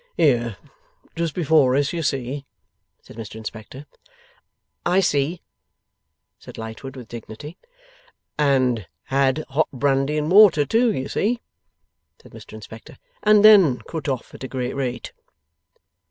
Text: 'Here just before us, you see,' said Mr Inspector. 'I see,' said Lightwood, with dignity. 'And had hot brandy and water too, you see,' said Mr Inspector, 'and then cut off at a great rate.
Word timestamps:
'Here 0.17 0.57
just 1.15 1.35
before 1.35 1.75
us, 1.75 1.93
you 1.93 2.01
see,' 2.01 2.47
said 3.03 3.17
Mr 3.17 3.35
Inspector. 3.35 3.85
'I 4.83 4.99
see,' 4.99 5.43
said 6.39 6.57
Lightwood, 6.57 6.95
with 6.95 7.07
dignity. 7.07 7.55
'And 8.35 8.87
had 9.03 9.45
hot 9.49 9.69
brandy 9.71 10.17
and 10.17 10.31
water 10.31 10.65
too, 10.65 10.91
you 10.91 11.07
see,' 11.07 11.39
said 12.19 12.31
Mr 12.31 12.53
Inspector, 12.53 12.97
'and 13.21 13.45
then 13.45 13.77
cut 13.81 14.07
off 14.07 14.33
at 14.33 14.43
a 14.43 14.47
great 14.47 14.73
rate. 14.75 15.11